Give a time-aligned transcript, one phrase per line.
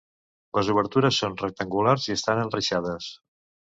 [0.57, 3.11] Les obertures són rectangulars i estan enreixades.